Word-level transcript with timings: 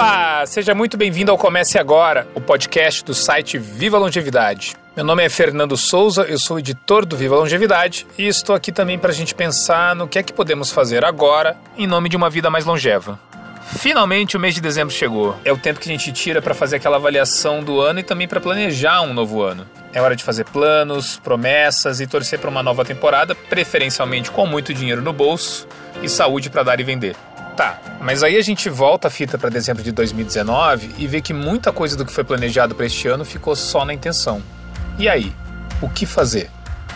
Olá, 0.00 0.46
seja 0.46 0.74
muito 0.74 0.96
bem-vindo 0.96 1.30
ao 1.30 1.36
Comece 1.36 1.78
Agora, 1.78 2.26
o 2.34 2.40
podcast 2.40 3.04
do 3.04 3.12
site 3.12 3.58
Viva 3.58 3.98
Longevidade. 3.98 4.74
Meu 4.96 5.04
nome 5.04 5.22
é 5.22 5.28
Fernando 5.28 5.76
Souza, 5.76 6.22
eu 6.22 6.38
sou 6.38 6.58
editor 6.58 7.04
do 7.04 7.18
Viva 7.18 7.36
Longevidade 7.36 8.06
e 8.16 8.26
estou 8.26 8.56
aqui 8.56 8.72
também 8.72 8.98
para 8.98 9.10
a 9.10 9.14
gente 9.14 9.34
pensar 9.34 9.94
no 9.94 10.08
que 10.08 10.18
é 10.18 10.22
que 10.22 10.32
podemos 10.32 10.72
fazer 10.72 11.04
agora 11.04 11.54
em 11.76 11.86
nome 11.86 12.08
de 12.08 12.16
uma 12.16 12.30
vida 12.30 12.48
mais 12.48 12.64
longeva. 12.64 13.20
Finalmente 13.76 14.38
o 14.38 14.40
mês 14.40 14.54
de 14.54 14.62
dezembro 14.62 14.94
chegou. 14.94 15.36
É 15.44 15.52
o 15.52 15.58
tempo 15.58 15.78
que 15.78 15.90
a 15.90 15.92
gente 15.92 16.10
tira 16.12 16.40
para 16.40 16.54
fazer 16.54 16.76
aquela 16.76 16.96
avaliação 16.96 17.62
do 17.62 17.78
ano 17.78 18.00
e 18.00 18.02
também 18.02 18.26
para 18.26 18.40
planejar 18.40 19.02
um 19.02 19.12
novo 19.12 19.42
ano. 19.42 19.68
É 19.92 20.00
hora 20.00 20.16
de 20.16 20.24
fazer 20.24 20.44
planos, 20.46 21.18
promessas 21.18 22.00
e 22.00 22.06
torcer 22.06 22.38
para 22.38 22.48
uma 22.48 22.62
nova 22.62 22.86
temporada, 22.86 23.34
preferencialmente 23.34 24.30
com 24.30 24.46
muito 24.46 24.72
dinheiro 24.72 25.02
no 25.02 25.12
bolso 25.12 25.68
e 26.02 26.08
saúde 26.08 26.48
para 26.48 26.62
dar 26.62 26.80
e 26.80 26.84
vender. 26.84 27.14
Tá, 27.56 27.78
mas 28.00 28.22
aí 28.22 28.36
a 28.36 28.42
gente 28.42 28.70
volta 28.70 29.08
a 29.08 29.10
fita 29.10 29.36
para 29.36 29.50
dezembro 29.50 29.82
de 29.82 29.92
2019 29.92 30.94
e 30.98 31.06
vê 31.06 31.20
que 31.20 31.34
muita 31.34 31.72
coisa 31.72 31.96
do 31.96 32.06
que 32.06 32.12
foi 32.12 32.24
planejado 32.24 32.74
para 32.74 32.86
este 32.86 33.08
ano 33.08 33.24
ficou 33.24 33.54
só 33.54 33.84
na 33.84 33.92
intenção. 33.92 34.42
E 34.98 35.08
aí, 35.08 35.32
o 35.82 35.88
que 35.88 36.06
fazer? 36.06 36.50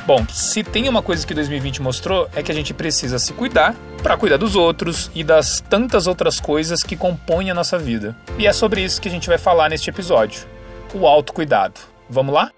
Bom, 0.06 0.24
se 0.28 0.62
tem 0.62 0.86
uma 0.88 1.00
coisa 1.00 1.26
que 1.26 1.32
2020 1.32 1.80
mostrou 1.80 2.28
é 2.34 2.42
que 2.42 2.52
a 2.52 2.54
gente 2.54 2.74
precisa 2.74 3.18
se 3.18 3.32
cuidar 3.32 3.74
para 4.02 4.16
cuidar 4.18 4.36
dos 4.36 4.54
outros 4.54 5.10
e 5.14 5.24
das 5.24 5.60
tantas 5.60 6.06
outras 6.06 6.38
coisas 6.38 6.82
que 6.82 6.94
compõem 6.94 7.50
a 7.50 7.54
nossa 7.54 7.78
vida. 7.78 8.14
E 8.38 8.46
é 8.46 8.52
sobre 8.52 8.82
isso 8.82 9.00
que 9.00 9.08
a 9.08 9.10
gente 9.10 9.28
vai 9.28 9.38
falar 9.38 9.70
neste 9.70 9.88
episódio: 9.88 10.46
o 10.92 11.06
autocuidado. 11.06 11.80
Vamos 12.10 12.34
lá? 12.34 12.50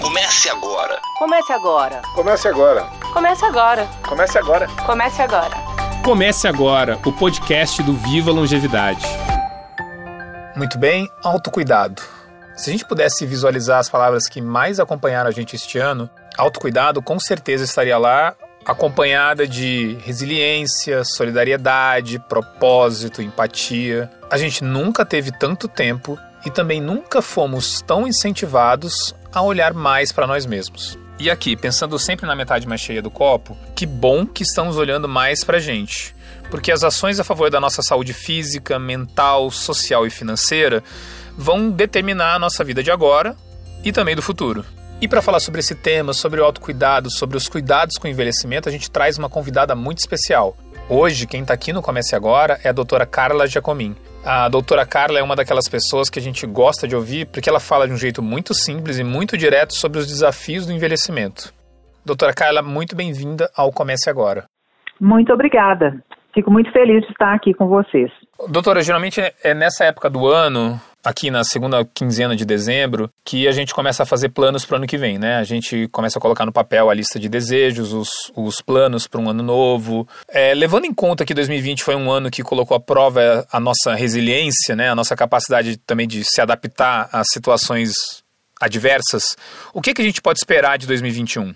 Comece 0.00 0.48
agora. 0.48 1.00
Comece 1.18 1.52
agora. 1.52 2.02
Comece 2.14 2.48
agora. 2.48 2.82
Comece 3.12 3.46
agora. 3.46 3.86
Comece 4.02 4.38
agora. 4.38 4.66
Comece 4.84 5.22
agora. 5.22 5.56
Comece 6.04 6.48
agora 6.48 6.98
o 7.04 7.12
podcast 7.12 7.82
do 7.84 7.92
Viva 7.92 8.32
Longevidade. 8.32 9.06
Muito 10.56 10.76
bem, 10.78 11.08
autocuidado. 11.22 12.02
Se 12.56 12.70
a 12.70 12.72
gente 12.72 12.84
pudesse 12.84 13.24
visualizar 13.24 13.78
as 13.78 13.88
palavras 13.88 14.28
que 14.28 14.40
mais 14.40 14.80
acompanharam 14.80 15.28
a 15.28 15.32
gente 15.32 15.54
este 15.54 15.78
ano, 15.78 16.10
autocuidado 16.36 17.00
com 17.00 17.20
certeza 17.20 17.64
estaria 17.64 17.98
lá 17.98 18.34
acompanhada 18.64 19.46
de 19.46 19.96
resiliência, 20.04 21.04
solidariedade, 21.04 22.18
propósito, 22.18 23.22
empatia. 23.22 24.10
A 24.28 24.36
gente 24.36 24.64
nunca 24.64 25.04
teve 25.04 25.30
tanto 25.30 25.68
tempo 25.68 26.18
e 26.46 26.50
também 26.50 26.80
nunca 26.80 27.20
fomos 27.20 27.82
tão 27.82 28.06
incentivados 28.06 29.12
a 29.32 29.42
olhar 29.42 29.74
mais 29.74 30.12
para 30.12 30.28
nós 30.28 30.46
mesmos. 30.46 30.96
E 31.18 31.28
aqui, 31.28 31.56
pensando 31.56 31.98
sempre 31.98 32.24
na 32.24 32.36
metade 32.36 32.68
mais 32.68 32.80
cheia 32.80 33.02
do 33.02 33.10
copo, 33.10 33.56
que 33.74 33.84
bom 33.84 34.24
que 34.24 34.44
estamos 34.44 34.76
olhando 34.76 35.08
mais 35.08 35.42
para 35.42 35.56
a 35.56 35.60
gente, 35.60 36.14
porque 36.48 36.70
as 36.70 36.84
ações 36.84 37.18
a 37.18 37.24
favor 37.24 37.50
da 37.50 37.60
nossa 37.60 37.82
saúde 37.82 38.12
física, 38.12 38.78
mental, 38.78 39.50
social 39.50 40.06
e 40.06 40.10
financeira 40.10 40.84
vão 41.36 41.68
determinar 41.68 42.36
a 42.36 42.38
nossa 42.38 42.62
vida 42.62 42.80
de 42.80 42.92
agora 42.92 43.34
e 43.82 43.90
também 43.90 44.14
do 44.14 44.22
futuro. 44.22 44.64
E 45.00 45.08
para 45.08 45.20
falar 45.20 45.40
sobre 45.40 45.60
esse 45.60 45.74
tema, 45.74 46.12
sobre 46.12 46.40
o 46.40 46.44
autocuidado, 46.44 47.10
sobre 47.10 47.36
os 47.36 47.48
cuidados 47.48 47.98
com 47.98 48.06
o 48.06 48.10
envelhecimento, 48.10 48.68
a 48.68 48.72
gente 48.72 48.88
traz 48.88 49.18
uma 49.18 49.28
convidada 49.28 49.74
muito 49.74 49.98
especial. 49.98 50.56
Hoje, 50.88 51.26
quem 51.26 51.42
está 51.42 51.52
aqui 51.52 51.72
no 51.72 51.82
Comece 51.82 52.14
Agora 52.14 52.60
é 52.62 52.68
a 52.68 52.72
doutora 52.72 53.04
Carla 53.04 53.48
Giacomin. 53.48 53.96
A 54.28 54.48
doutora 54.48 54.84
Carla 54.84 55.20
é 55.20 55.22
uma 55.22 55.36
daquelas 55.36 55.68
pessoas 55.68 56.10
que 56.10 56.18
a 56.18 56.22
gente 56.22 56.44
gosta 56.48 56.88
de 56.88 56.96
ouvir 56.96 57.26
porque 57.26 57.48
ela 57.48 57.60
fala 57.60 57.86
de 57.86 57.92
um 57.92 57.96
jeito 57.96 58.20
muito 58.20 58.54
simples 58.54 58.98
e 58.98 59.04
muito 59.04 59.38
direto 59.38 59.72
sobre 59.72 60.00
os 60.00 60.06
desafios 60.08 60.66
do 60.66 60.72
envelhecimento. 60.72 61.54
Doutora 62.04 62.34
Carla, 62.34 62.60
muito 62.60 62.96
bem-vinda 62.96 63.48
ao 63.56 63.70
Comece 63.70 64.10
Agora. 64.10 64.46
Muito 65.00 65.32
obrigada. 65.32 66.02
Fico 66.34 66.50
muito 66.50 66.72
feliz 66.72 67.02
de 67.04 67.12
estar 67.12 67.34
aqui 67.34 67.54
com 67.54 67.68
vocês. 67.68 68.10
Doutora, 68.48 68.82
geralmente 68.82 69.20
é 69.44 69.54
nessa 69.54 69.84
época 69.84 70.10
do 70.10 70.26
ano 70.26 70.80
aqui 71.06 71.30
na 71.30 71.44
segunda 71.44 71.84
quinzena 71.84 72.34
de 72.34 72.44
dezembro 72.44 73.08
que 73.24 73.46
a 73.46 73.52
gente 73.52 73.72
começa 73.72 74.02
a 74.02 74.06
fazer 74.06 74.30
planos 74.30 74.66
para 74.66 74.74
o 74.74 74.76
ano 74.78 74.88
que 74.88 74.98
vem, 74.98 75.18
né? 75.18 75.36
A 75.36 75.44
gente 75.44 75.86
começa 75.88 76.18
a 76.18 76.20
colocar 76.20 76.44
no 76.44 76.52
papel 76.52 76.90
a 76.90 76.94
lista 76.94 77.20
de 77.20 77.28
desejos, 77.28 77.92
os, 77.92 78.08
os 78.34 78.60
planos 78.60 79.06
para 79.06 79.20
um 79.20 79.30
ano 79.30 79.42
novo. 79.42 80.08
É, 80.28 80.52
levando 80.52 80.84
em 80.84 80.92
conta 80.92 81.24
que 81.24 81.32
2020 81.32 81.84
foi 81.84 81.94
um 81.94 82.10
ano 82.10 82.28
que 82.28 82.42
colocou 82.42 82.76
à 82.76 82.80
prova 82.80 83.46
a 83.52 83.60
nossa 83.60 83.94
resiliência, 83.94 84.74
né? 84.74 84.90
A 84.90 84.96
nossa 84.96 85.14
capacidade 85.14 85.76
também 85.78 86.08
de 86.08 86.24
se 86.24 86.40
adaptar 86.40 87.08
a 87.12 87.22
situações 87.22 87.94
adversas, 88.60 89.36
o 89.72 89.80
que, 89.80 89.92
que 89.94 90.02
a 90.02 90.04
gente 90.04 90.20
pode 90.20 90.38
esperar 90.38 90.78
de 90.78 90.86
2021? 90.86 91.54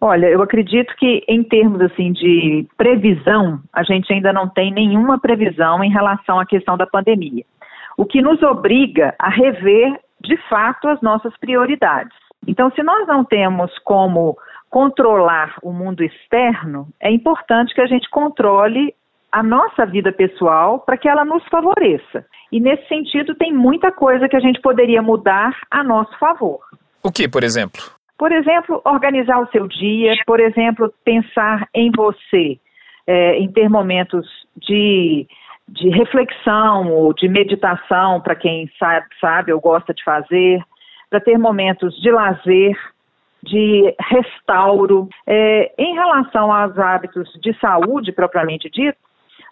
Olha, 0.00 0.26
eu 0.26 0.42
acredito 0.42 0.94
que 0.96 1.24
em 1.28 1.42
termos 1.42 1.80
assim 1.82 2.12
de 2.12 2.66
previsão, 2.76 3.60
a 3.72 3.82
gente 3.82 4.12
ainda 4.12 4.32
não 4.32 4.48
tem 4.48 4.72
nenhuma 4.72 5.20
previsão 5.20 5.84
em 5.84 5.90
relação 5.90 6.40
à 6.40 6.46
questão 6.46 6.76
da 6.76 6.86
pandemia 6.86 7.44
o 7.98 8.06
que 8.06 8.22
nos 8.22 8.40
obriga 8.44 9.14
a 9.18 9.28
rever 9.28 10.00
de 10.20 10.36
fato 10.48 10.88
as 10.88 11.00
nossas 11.02 11.36
prioridades. 11.38 12.16
Então, 12.46 12.70
se 12.70 12.82
nós 12.82 13.06
não 13.08 13.24
temos 13.24 13.76
como 13.80 14.38
controlar 14.70 15.56
o 15.62 15.72
mundo 15.72 16.04
externo, 16.04 16.86
é 17.00 17.10
importante 17.10 17.74
que 17.74 17.80
a 17.80 17.86
gente 17.86 18.08
controle 18.08 18.94
a 19.32 19.42
nossa 19.42 19.84
vida 19.84 20.12
pessoal 20.12 20.78
para 20.78 20.96
que 20.96 21.08
ela 21.08 21.24
nos 21.24 21.44
favoreça. 21.48 22.24
E 22.52 22.60
nesse 22.60 22.86
sentido, 22.86 23.34
tem 23.34 23.52
muita 23.52 23.90
coisa 23.90 24.28
que 24.28 24.36
a 24.36 24.40
gente 24.40 24.60
poderia 24.60 25.02
mudar 25.02 25.54
a 25.70 25.82
nosso 25.82 26.16
favor. 26.18 26.60
O 27.02 27.10
que, 27.10 27.28
por 27.28 27.42
exemplo? 27.42 27.82
Por 28.16 28.32
exemplo, 28.32 28.80
organizar 28.84 29.40
o 29.40 29.48
seu 29.48 29.66
dia, 29.66 30.14
por 30.24 30.40
exemplo, 30.40 30.92
pensar 31.04 31.68
em 31.74 31.90
você, 31.90 32.58
é, 33.06 33.38
em 33.38 33.50
ter 33.50 33.68
momentos 33.68 34.26
de 34.56 35.26
de 35.68 35.88
reflexão 35.90 36.90
ou 36.92 37.12
de 37.12 37.28
meditação, 37.28 38.20
para 38.20 38.34
quem 38.34 38.70
sabe, 38.78 39.06
sabe 39.20 39.52
ou 39.52 39.60
gosta 39.60 39.92
de 39.92 40.02
fazer, 40.02 40.60
para 41.10 41.20
ter 41.20 41.38
momentos 41.38 41.94
de 42.00 42.10
lazer, 42.10 42.76
de 43.42 43.94
restauro. 44.10 45.08
É, 45.26 45.72
em 45.78 45.94
relação 45.94 46.52
aos 46.52 46.78
hábitos 46.78 47.28
de 47.40 47.58
saúde 47.60 48.12
propriamente 48.12 48.70
dito, 48.70 48.98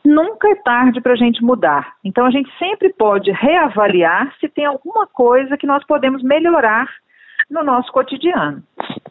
nunca 0.04 0.48
é 0.48 0.54
tarde 0.56 1.00
para 1.00 1.12
a 1.12 1.16
gente 1.16 1.42
mudar. 1.42 1.94
Então 2.04 2.24
a 2.24 2.30
gente 2.30 2.50
sempre 2.58 2.92
pode 2.92 3.30
reavaliar 3.30 4.32
se 4.40 4.48
tem 4.48 4.64
alguma 4.64 5.06
coisa 5.06 5.56
que 5.56 5.66
nós 5.66 5.84
podemos 5.86 6.22
melhorar 6.22 6.88
no 7.50 7.62
nosso 7.62 7.92
cotidiano. 7.92 8.62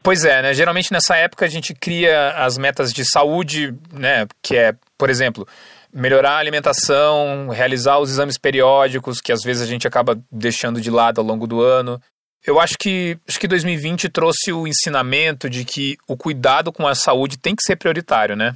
Pois 0.03 0.25
é, 0.25 0.41
né? 0.41 0.53
Geralmente 0.53 0.91
nessa 0.91 1.16
época 1.16 1.45
a 1.45 1.47
gente 1.47 1.73
cria 1.73 2.29
as 2.37 2.57
metas 2.57 2.91
de 2.91 3.03
saúde, 3.03 3.73
né? 3.93 4.27
Que 4.43 4.57
é, 4.57 4.73
por 4.97 5.09
exemplo, 5.09 5.47
melhorar 5.95 6.31
a 6.31 6.39
alimentação, 6.39 7.47
realizar 7.47 8.00
os 8.00 8.09
exames 8.09 8.38
periódicos, 8.38 9.22
que 9.22 9.31
às 9.31 9.41
vezes 9.41 9.63
a 9.63 9.66
gente 9.66 9.88
acaba 9.88 10.17
deixando 10.29 10.81
de 10.81 10.91
lado 10.91 11.22
ao 11.22 11.25
longo 11.25 11.47
do 11.47 11.61
ano. 11.61 11.97
Eu 12.45 12.59
acho 12.59 12.78
que, 12.78 13.17
acho 13.28 13.39
que 13.39 13.47
2020 13.47 14.09
trouxe 14.09 14.51
o 14.51 14.67
ensinamento 14.67 15.50
de 15.50 15.63
que 15.63 15.95
o 16.07 16.17
cuidado 16.17 16.72
com 16.72 16.85
a 16.85 16.94
saúde 16.94 17.39
tem 17.41 17.55
que 17.55 17.63
ser 17.63 17.78
prioritário, 17.78 18.35
né? 18.35 18.51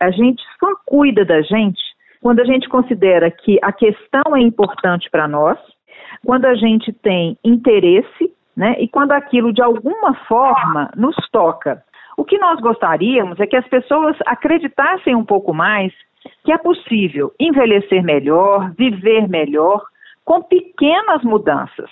A 0.00 0.10
gente 0.10 0.42
só 0.58 0.68
cuida 0.84 1.24
da 1.24 1.40
gente 1.42 1.80
quando 2.20 2.40
a 2.40 2.44
gente 2.44 2.68
considera 2.68 3.30
que 3.30 3.58
a 3.62 3.72
questão 3.72 4.36
é 4.36 4.40
importante 4.40 5.08
para 5.10 5.26
nós, 5.26 5.58
quando 6.26 6.44
a 6.44 6.54
gente 6.54 6.92
tem 6.92 7.38
interesse, 7.42 8.30
né, 8.54 8.76
e 8.78 8.88
quando 8.88 9.12
aquilo 9.12 9.54
de 9.54 9.62
alguma 9.62 10.14
forma 10.26 10.90
nos 10.94 11.16
toca. 11.32 11.82
O 12.16 12.24
que 12.24 12.36
nós 12.36 12.60
gostaríamos 12.60 13.40
é 13.40 13.46
que 13.46 13.56
as 13.56 13.66
pessoas 13.68 14.16
acreditassem 14.26 15.14
um 15.14 15.24
pouco 15.24 15.54
mais 15.54 15.92
que 16.44 16.52
é 16.52 16.58
possível 16.58 17.32
envelhecer 17.38 18.02
melhor, 18.02 18.72
viver 18.72 19.28
melhor, 19.28 19.82
com 20.24 20.42
pequenas 20.42 21.22
mudanças. 21.22 21.90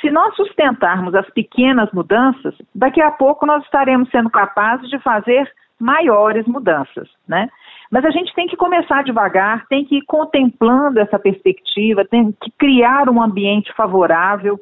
Se 0.00 0.10
nós 0.10 0.34
sustentarmos 0.36 1.14
as 1.14 1.28
pequenas 1.30 1.90
mudanças, 1.92 2.54
daqui 2.74 3.00
a 3.00 3.10
pouco 3.10 3.44
nós 3.46 3.64
estaremos 3.64 4.08
sendo 4.10 4.30
capazes 4.30 4.88
de 4.88 4.98
fazer 5.00 5.50
maiores 5.80 6.46
mudanças, 6.46 7.08
né? 7.26 7.48
Mas 7.90 8.04
a 8.04 8.10
gente 8.10 8.34
tem 8.34 8.46
que 8.46 8.56
começar 8.56 9.02
devagar, 9.02 9.66
tem 9.68 9.84
que 9.84 9.98
ir 9.98 10.02
contemplando 10.02 11.00
essa 11.00 11.18
perspectiva, 11.18 12.04
tem 12.04 12.32
que 12.32 12.50
criar 12.58 13.08
um 13.08 13.22
ambiente 13.22 13.72
favorável 13.74 14.60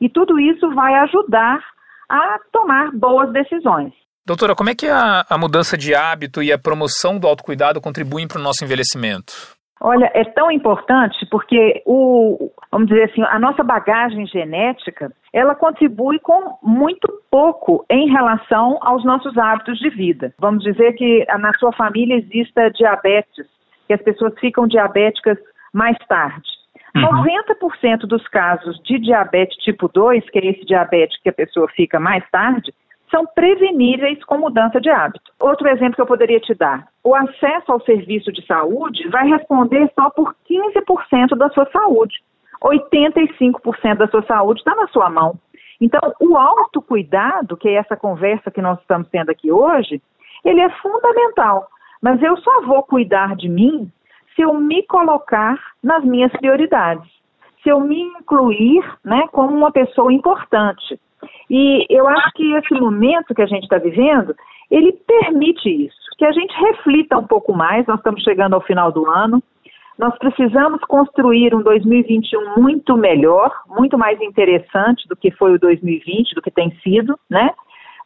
e 0.00 0.08
tudo 0.08 0.38
isso 0.38 0.70
vai 0.74 0.94
ajudar 0.94 1.64
a 2.08 2.38
tomar 2.52 2.90
boas 2.92 3.32
decisões. 3.32 3.92
Doutora, 4.26 4.56
como 4.56 4.70
é 4.70 4.74
que 4.74 4.88
a, 4.88 5.24
a 5.30 5.38
mudança 5.38 5.78
de 5.78 5.94
hábito 5.94 6.42
e 6.42 6.52
a 6.52 6.58
promoção 6.58 7.16
do 7.16 7.28
autocuidado 7.28 7.80
contribuem 7.80 8.26
para 8.26 8.40
o 8.40 8.42
nosso 8.42 8.64
envelhecimento? 8.64 9.56
Olha, 9.80 10.10
é 10.14 10.24
tão 10.24 10.50
importante 10.50 11.24
porque 11.30 11.82
o, 11.86 12.50
vamos 12.72 12.88
dizer 12.88 13.04
assim, 13.04 13.22
a 13.22 13.38
nossa 13.38 13.62
bagagem 13.62 14.26
genética, 14.26 15.12
ela 15.32 15.54
contribui 15.54 16.18
com 16.18 16.58
muito 16.60 17.06
pouco 17.30 17.84
em 17.88 18.10
relação 18.10 18.78
aos 18.80 19.04
nossos 19.04 19.36
hábitos 19.38 19.78
de 19.78 19.90
vida. 19.90 20.34
Vamos 20.40 20.64
dizer 20.64 20.94
que 20.94 21.24
na 21.38 21.52
sua 21.58 21.72
família 21.72 22.16
exista 22.16 22.70
diabetes, 22.70 23.46
que 23.86 23.92
as 23.92 24.02
pessoas 24.02 24.32
ficam 24.40 24.66
diabéticas 24.66 25.38
mais 25.72 25.96
tarde. 26.08 26.48
Uhum. 26.96 27.24
90% 27.24 28.06
dos 28.08 28.26
casos 28.28 28.82
de 28.82 28.98
diabetes 28.98 29.56
tipo 29.58 29.88
2, 29.88 30.28
que 30.30 30.38
é 30.38 30.46
esse 30.46 30.64
diabetes 30.64 31.20
que 31.22 31.28
a 31.28 31.32
pessoa 31.32 31.68
fica 31.76 32.00
mais 32.00 32.28
tarde, 32.30 32.72
são 33.10 33.24
preveníveis 33.26 34.22
com 34.24 34.38
mudança 34.38 34.80
de 34.80 34.90
hábito. 34.90 35.32
Outro 35.40 35.68
exemplo 35.68 35.94
que 35.94 36.02
eu 36.02 36.06
poderia 36.06 36.40
te 36.40 36.54
dar: 36.54 36.88
o 37.04 37.14
acesso 37.14 37.72
ao 37.72 37.80
serviço 37.80 38.32
de 38.32 38.44
saúde 38.46 39.08
vai 39.08 39.26
responder 39.28 39.90
só 39.94 40.10
por 40.10 40.34
15% 40.48 41.36
da 41.36 41.48
sua 41.50 41.66
saúde. 41.70 42.14
85% 42.62 43.96
da 43.96 44.08
sua 44.08 44.22
saúde 44.22 44.60
está 44.60 44.74
na 44.74 44.88
sua 44.88 45.10
mão. 45.10 45.38
Então, 45.80 46.00
o 46.20 46.36
autocuidado, 46.36 47.56
que 47.56 47.68
é 47.68 47.74
essa 47.74 47.96
conversa 47.96 48.50
que 48.50 48.62
nós 48.62 48.80
estamos 48.80 49.08
tendo 49.08 49.30
aqui 49.30 49.52
hoje, 49.52 50.00
ele 50.44 50.60
é 50.60 50.70
fundamental. 50.70 51.68
Mas 52.00 52.22
eu 52.22 52.36
só 52.38 52.62
vou 52.62 52.82
cuidar 52.82 53.36
de 53.36 53.48
mim 53.48 53.90
se 54.34 54.42
eu 54.42 54.54
me 54.54 54.82
colocar 54.84 55.58
nas 55.82 56.04
minhas 56.04 56.30
prioridades, 56.32 57.10
se 57.62 57.68
eu 57.68 57.80
me 57.80 58.00
incluir 58.00 58.84
né, 59.04 59.26
como 59.32 59.54
uma 59.54 59.72
pessoa 59.72 60.12
importante. 60.12 60.98
E 61.48 61.86
eu 61.88 62.08
acho 62.08 62.32
que 62.34 62.52
esse 62.54 62.74
momento 62.74 63.34
que 63.34 63.42
a 63.42 63.46
gente 63.46 63.64
está 63.64 63.78
vivendo, 63.78 64.34
ele 64.70 64.92
permite 64.92 65.68
isso, 65.68 65.96
que 66.18 66.24
a 66.24 66.32
gente 66.32 66.52
reflita 66.58 67.18
um 67.18 67.26
pouco 67.26 67.52
mais. 67.52 67.86
Nós 67.86 67.98
estamos 67.98 68.22
chegando 68.22 68.54
ao 68.54 68.62
final 68.62 68.90
do 68.90 69.08
ano. 69.08 69.42
Nós 69.98 70.16
precisamos 70.18 70.80
construir 70.82 71.54
um 71.54 71.62
2021 71.62 72.60
muito 72.60 72.96
melhor, 72.96 73.50
muito 73.66 73.96
mais 73.96 74.20
interessante 74.20 75.08
do 75.08 75.16
que 75.16 75.30
foi 75.30 75.54
o 75.54 75.58
2020, 75.58 76.34
do 76.34 76.42
que 76.42 76.50
tem 76.50 76.70
sido, 76.82 77.18
né? 77.30 77.50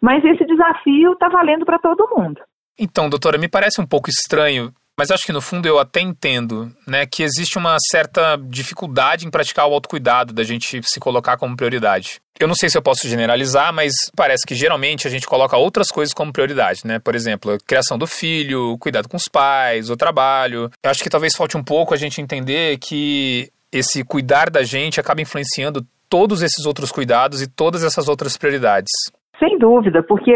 Mas 0.01 0.25
esse 0.25 0.45
desafio 0.45 1.13
está 1.13 1.29
valendo 1.29 1.65
para 1.65 1.79
todo 1.79 2.09
mundo. 2.17 2.41
Então, 2.79 3.11
doutora, 3.11 3.37
me 3.37 3.49
parece 3.49 3.81
um 3.81 3.87
pouco 3.87 4.09
estranho 4.09 4.71
mas 5.01 5.11
acho 5.11 5.25
que 5.25 5.33
no 5.33 5.41
fundo 5.41 5.67
eu 5.67 5.79
até 5.79 6.03
entendo, 6.03 6.71
né, 6.87 7.07
que 7.07 7.23
existe 7.23 7.57
uma 7.57 7.75
certa 7.91 8.37
dificuldade 8.37 9.27
em 9.27 9.31
praticar 9.31 9.67
o 9.67 9.73
autocuidado, 9.73 10.35
da 10.35 10.43
gente 10.43 10.79
se 10.83 11.01
colocar 11.01 11.39
como 11.39 11.57
prioridade. 11.57 12.21
Eu 12.39 12.47
não 12.47 12.55
sei 12.55 12.69
se 12.69 12.77
eu 12.77 12.83
posso 12.83 13.09
generalizar, 13.09 13.73
mas 13.73 13.93
parece 14.15 14.47
que 14.47 14.55
geralmente 14.55 15.07
a 15.07 15.11
gente 15.11 15.27
coloca 15.27 15.57
outras 15.57 15.89
coisas 15.89 16.13
como 16.13 16.35
prioridade, 16.35 16.83
né? 16.85 16.99
Por 16.99 17.15
exemplo, 17.15 17.53
a 17.53 17.59
criação 17.67 17.97
do 17.97 18.07
filho, 18.07 18.77
cuidado 18.77 19.09
com 19.09 19.17
os 19.17 19.27
pais, 19.27 19.89
o 19.89 19.97
trabalho. 19.97 20.71
Eu 20.85 20.91
acho 20.91 21.03
que 21.03 21.09
talvez 21.09 21.35
falte 21.35 21.57
um 21.57 21.65
pouco 21.65 21.95
a 21.95 21.97
gente 21.97 22.21
entender 22.21 22.77
que 22.77 23.51
esse 23.73 24.05
cuidar 24.05 24.51
da 24.51 24.63
gente 24.63 25.01
acaba 25.01 25.23
influenciando 25.23 25.81
todos 26.11 26.43
esses 26.43 26.67
outros 26.67 26.93
cuidados 26.93 27.41
e 27.41 27.51
todas 27.51 27.83
essas 27.83 28.07
outras 28.07 28.37
prioridades. 28.37 28.91
Sem 29.39 29.57
dúvida, 29.59 30.03
porque 30.03 30.31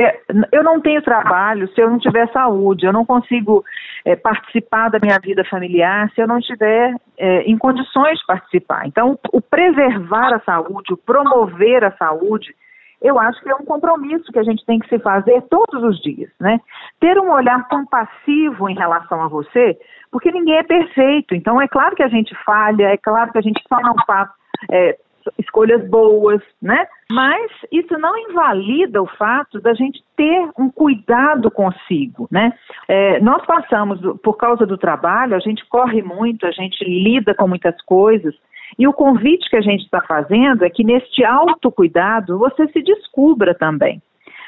eu 0.50 0.64
não 0.64 0.80
tenho 0.80 1.02
trabalho 1.02 1.68
se 1.74 1.82
eu 1.82 1.90
não 1.90 1.98
tiver 1.98 2.26
saúde, 2.32 2.86
eu 2.86 2.92
não 2.94 3.04
consigo 3.04 3.62
é, 4.04 4.14
participar 4.14 4.90
da 4.90 4.98
minha 5.00 5.18
vida 5.18 5.44
familiar 5.44 6.10
se 6.14 6.20
eu 6.20 6.28
não 6.28 6.38
estiver 6.38 6.94
é, 7.18 7.42
em 7.42 7.56
condições 7.56 8.18
de 8.18 8.26
participar. 8.26 8.86
Então, 8.86 9.18
o 9.32 9.40
preservar 9.40 10.34
a 10.34 10.40
saúde, 10.40 10.92
o 10.92 10.96
promover 10.96 11.84
a 11.84 11.96
saúde, 11.96 12.54
eu 13.00 13.18
acho 13.18 13.42
que 13.42 13.50
é 13.50 13.54
um 13.54 13.64
compromisso 13.64 14.30
que 14.32 14.38
a 14.38 14.42
gente 14.42 14.64
tem 14.64 14.78
que 14.78 14.88
se 14.88 14.98
fazer 14.98 15.42
todos 15.42 15.82
os 15.82 16.00
dias, 16.00 16.30
né? 16.40 16.60
Ter 17.00 17.18
um 17.18 17.30
olhar 17.30 17.66
compassivo 17.68 18.68
em 18.68 18.74
relação 18.74 19.22
a 19.22 19.28
você, 19.28 19.78
porque 20.10 20.30
ninguém 20.30 20.56
é 20.56 20.62
perfeito. 20.62 21.34
Então, 21.34 21.60
é 21.60 21.68
claro 21.68 21.96
que 21.96 22.02
a 22.02 22.08
gente 22.08 22.34
falha, 22.44 22.88
é 22.88 22.96
claro 22.96 23.32
que 23.32 23.38
a 23.38 23.42
gente 23.42 23.62
só 23.68 23.80
não 23.80 23.94
faz 24.06 24.28
é, 24.70 24.96
escolhas 25.38 25.88
boas, 25.88 26.40
né? 26.60 26.86
Mas 27.10 27.50
isso 27.70 27.96
não 27.98 28.16
invalida 28.16 29.02
o 29.02 29.06
fato 29.06 29.60
da 29.60 29.74
gente 29.74 30.02
ter 30.16 30.50
um 30.58 30.70
cuidado 30.70 31.50
consigo, 31.50 32.28
né? 32.30 32.52
É, 32.88 33.20
nós 33.20 33.44
passamos, 33.46 34.00
por 34.22 34.36
causa 34.36 34.66
do 34.66 34.78
trabalho, 34.78 35.34
a 35.34 35.40
gente 35.40 35.64
corre 35.66 36.02
muito, 36.02 36.46
a 36.46 36.50
gente 36.50 36.84
lida 36.84 37.34
com 37.34 37.48
muitas 37.48 37.80
coisas, 37.82 38.34
e 38.78 38.88
o 38.88 38.92
convite 38.92 39.48
que 39.48 39.56
a 39.56 39.60
gente 39.60 39.84
está 39.84 40.00
fazendo 40.02 40.64
é 40.64 40.70
que 40.70 40.84
neste 40.84 41.24
autocuidado 41.24 42.38
você 42.38 42.66
se 42.68 42.82
descubra 42.82 43.54
também. 43.54 44.02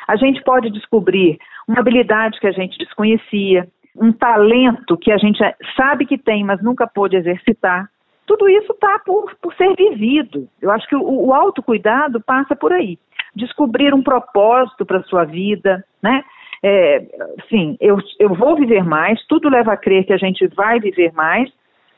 A 0.09 0.17
gente 0.17 0.43
pode 0.43 0.71
descobrir 0.71 1.39
uma 1.67 1.81
habilidade 1.81 2.39
que 2.41 2.47
a 2.47 2.53
gente 2.53 2.79
desconhecia, 2.79 3.69
um 3.97 4.13
talento 4.13 4.97
que 4.97 5.11
a 5.11 5.17
gente 5.17 5.39
sabe 5.77 6.07
que 6.07 6.19
tem, 6.19 6.45
mas 6.45 6.63
nunca 6.63 6.87
pôde 6.87 7.17
exercitar 7.17 7.89
tudo 8.27 8.49
isso 8.49 8.73
está 8.73 8.99
por, 8.99 9.35
por 9.41 9.55
ser 9.55 9.75
vivido. 9.77 10.49
Eu 10.61 10.71
acho 10.71 10.87
que 10.89 10.97
o, 10.97 11.27
o 11.27 11.35
autocuidado 11.35 12.21
passa 12.21 12.55
por 12.57 12.73
aí. 12.73 12.99
Descobrir 13.35 13.95
um 13.95 14.03
propósito 14.03 14.85
para 14.85 14.99
a 14.99 15.05
sua 15.05 15.25
vida, 15.25 15.85
né? 16.03 16.25
É, 16.63 17.03
sim, 17.49 17.77
eu, 17.81 17.99
eu 18.19 18.35
vou 18.35 18.57
viver 18.57 18.83
mais, 18.85 19.25
tudo 19.27 19.49
leva 19.49 19.73
a 19.73 19.77
crer 19.77 20.05
que 20.05 20.13
a 20.13 20.17
gente 20.17 20.47
vai 20.49 20.81
viver 20.81 21.13
mais, 21.13 21.51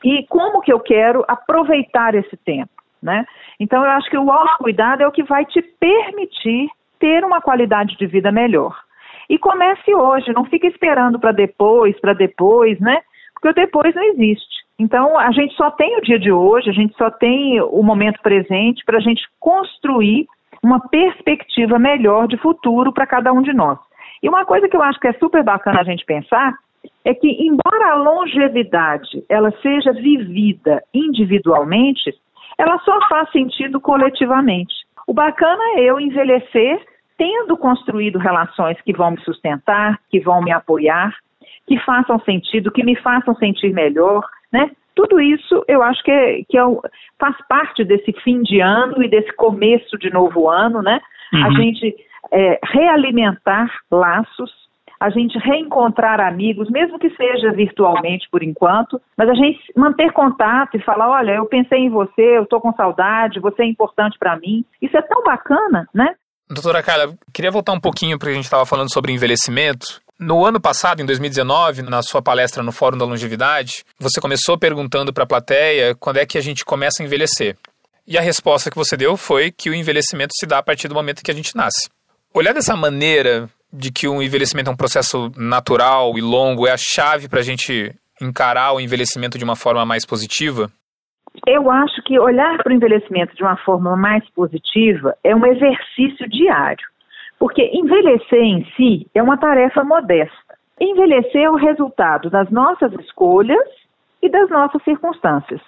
e 0.03 0.25
como 0.27 0.61
que 0.61 0.71
eu 0.71 0.79
quero 0.79 1.23
aproveitar 1.27 2.13
esse 2.13 2.37
tempo, 2.37 2.71
né? 3.01 3.25
Então, 3.59 3.83
eu 3.83 3.91
acho 3.91 4.09
que 4.09 4.17
o 4.17 4.31
autocuidado 4.31 5.03
é 5.03 5.07
o 5.07 5.11
que 5.11 5.23
vai 5.23 5.45
te 5.45 5.61
permitir 5.61 6.69
ter 6.99 7.23
uma 7.23 7.41
qualidade 7.41 7.97
de 7.97 8.05
vida 8.05 8.31
melhor. 8.31 8.77
E 9.29 9.37
comece 9.37 9.93
hoje, 9.93 10.33
não 10.33 10.45
fique 10.45 10.67
esperando 10.67 11.19
para 11.19 11.31
depois, 11.31 11.99
para 11.99 12.13
depois, 12.13 12.79
né? 12.79 13.01
Porque 13.33 13.49
o 13.49 13.53
depois 13.53 13.95
não 13.95 14.03
existe. 14.03 14.68
Então, 14.79 15.19
a 15.19 15.29
gente 15.31 15.53
só 15.55 15.69
tem 15.71 15.97
o 15.97 16.01
dia 16.01 16.17
de 16.17 16.31
hoje, 16.31 16.69
a 16.69 16.73
gente 16.73 16.95
só 16.95 17.11
tem 17.11 17.61
o 17.61 17.83
momento 17.83 18.21
presente 18.21 18.83
para 18.85 18.97
a 18.97 19.01
gente 19.01 19.21
construir 19.37 20.25
uma 20.63 20.79
perspectiva 20.79 21.77
melhor 21.77 22.27
de 22.27 22.37
futuro 22.37 22.93
para 22.93 23.05
cada 23.05 23.33
um 23.33 23.41
de 23.41 23.53
nós. 23.53 23.77
E 24.23 24.29
uma 24.29 24.45
coisa 24.45 24.69
que 24.69 24.75
eu 24.75 24.81
acho 24.81 24.99
que 24.99 25.07
é 25.07 25.13
super 25.13 25.43
bacana 25.43 25.81
a 25.81 25.83
gente 25.83 26.05
pensar 26.05 26.53
é 27.03 27.13
que, 27.13 27.27
embora 27.27 27.91
a 27.91 27.95
longevidade 27.95 29.23
ela 29.27 29.51
seja 29.61 29.91
vivida 29.91 30.81
individualmente, 30.93 32.13
ela 32.57 32.79
só 32.79 32.99
faz 33.09 33.29
sentido 33.31 33.81
coletivamente. 33.81 34.73
O 35.05 35.13
bacana 35.13 35.61
é 35.75 35.81
eu 35.81 35.99
envelhecer 35.99 36.81
tendo 37.17 37.57
construído 37.57 38.17
relações 38.17 38.79
que 38.81 38.93
vão 38.93 39.11
me 39.11 39.21
sustentar, 39.21 39.99
que 40.09 40.21
vão 40.21 40.41
me 40.41 40.51
apoiar, 40.51 41.13
que 41.67 41.77
façam 41.79 42.17
sentido, 42.19 42.71
que 42.71 42.83
me 42.83 42.95
façam 42.95 43.35
sentir 43.35 43.73
melhor, 43.73 44.25
né? 44.51 44.71
Tudo 44.95 45.19
isso 45.21 45.63
eu 45.67 45.81
acho 45.81 46.03
que, 46.03 46.11
é, 46.11 46.43
que 46.47 46.57
é, 46.57 46.63
faz 47.17 47.35
parte 47.47 47.83
desse 47.83 48.11
fim 48.23 48.41
de 48.41 48.59
ano 48.59 49.01
e 49.01 49.09
desse 49.09 49.31
começo 49.33 49.97
de 49.97 50.09
novo 50.09 50.49
ano, 50.49 50.81
né? 50.81 50.99
Uhum. 51.33 51.45
A 51.45 51.51
gente 51.51 51.95
é, 52.31 52.59
realimentar 52.63 53.69
laços, 53.89 54.51
a 54.99 55.09
gente 55.09 55.37
reencontrar 55.39 56.19
amigos, 56.19 56.69
mesmo 56.69 56.99
que 56.99 57.09
seja 57.11 57.53
virtualmente 57.53 58.27
por 58.29 58.43
enquanto, 58.43 59.01
mas 59.15 59.29
a 59.29 59.33
gente 59.33 59.59
manter 59.75 60.11
contato 60.11 60.75
e 60.75 60.83
falar, 60.83 61.09
olha, 61.09 61.31
eu 61.31 61.45
pensei 61.45 61.79
em 61.79 61.89
você, 61.89 62.37
eu 62.37 62.43
estou 62.43 62.59
com 62.59 62.73
saudade, 62.73 63.39
você 63.39 63.63
é 63.63 63.65
importante 63.65 64.17
para 64.19 64.37
mim. 64.37 64.65
Isso 64.81 64.97
é 64.97 65.01
tão 65.01 65.23
bacana, 65.23 65.87
né? 65.93 66.13
Doutora 66.49 66.83
Carla, 66.83 67.13
queria 67.33 67.51
voltar 67.51 67.71
um 67.71 67.79
pouquinho 67.79 68.19
para 68.19 68.31
a 68.31 68.33
gente 68.33 68.43
estava 68.43 68.65
falando 68.65 68.91
sobre 68.91 69.13
envelhecimento. 69.13 70.01
No 70.19 70.45
ano 70.45 70.59
passado, 70.59 71.01
em 71.01 71.05
2019, 71.05 71.81
na 71.81 72.01
sua 72.01 72.21
palestra 72.21 72.61
no 72.61 72.73
Fórum 72.73 72.97
da 72.97 73.05
Longevidade, 73.05 73.85
você 73.97 74.19
começou 74.19 74.57
perguntando 74.57 75.13
para 75.13 75.23
a 75.23 75.27
plateia 75.27 75.95
quando 75.95 76.17
é 76.17 76.25
que 76.25 76.37
a 76.37 76.41
gente 76.41 76.65
começa 76.65 77.01
a 77.01 77.05
envelhecer. 77.05 77.55
E 78.05 78.17
a 78.17 78.21
resposta 78.21 78.69
que 78.69 78.75
você 78.75 78.97
deu 78.97 79.15
foi 79.15 79.49
que 79.49 79.69
o 79.69 79.73
envelhecimento 79.73 80.33
se 80.37 80.45
dá 80.45 80.57
a 80.57 80.63
partir 80.63 80.89
do 80.89 80.93
momento 80.93 81.23
que 81.23 81.31
a 81.31 81.33
gente 81.33 81.55
nasce. 81.55 81.89
Olhar 82.33 82.53
dessa 82.53 82.75
maneira 82.75 83.49
de 83.71 83.93
que 83.93 84.09
o 84.09 84.21
envelhecimento 84.21 84.69
é 84.69 84.73
um 84.73 84.75
processo 84.75 85.31
natural 85.37 86.17
e 86.17 86.21
longo 86.21 86.67
é 86.67 86.71
a 86.71 86.77
chave 86.77 87.29
para 87.29 87.39
a 87.39 87.43
gente 87.43 87.95
encarar 88.21 88.73
o 88.73 88.81
envelhecimento 88.81 89.37
de 89.37 89.45
uma 89.45 89.55
forma 89.55 89.85
mais 89.85 90.05
positiva? 90.05 90.69
Eu 91.47 91.71
acho 91.71 92.03
que 92.03 92.19
olhar 92.19 92.57
para 92.57 92.73
o 92.73 92.75
envelhecimento 92.75 93.33
de 93.37 93.41
uma 93.41 93.55
forma 93.63 93.95
mais 93.95 94.29
positiva 94.31 95.15
é 95.23 95.33
um 95.33 95.45
exercício 95.45 96.27
diário. 96.27 96.85
Porque 97.39 97.69
envelhecer 97.73 98.41
em 98.41 98.65
si 98.75 99.07
é 99.15 99.23
uma 99.23 99.37
tarefa 99.37 99.83
modesta. 99.83 100.57
Envelhecer 100.79 101.43
é 101.43 101.49
o 101.49 101.55
resultado 101.55 102.29
das 102.29 102.49
nossas 102.51 102.93
escolhas 102.93 103.67
e 104.21 104.29
das 104.29 104.49
nossas 104.49 104.83
circunstâncias. 104.83 105.61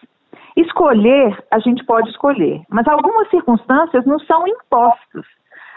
Escolher, 0.55 1.41
a 1.49 1.59
gente 1.59 1.85
pode 1.85 2.09
escolher, 2.09 2.61
mas 2.69 2.85
algumas 2.87 3.29
circunstâncias 3.29 4.05
não 4.05 4.19
são 4.19 4.45
impostas. 4.47 5.25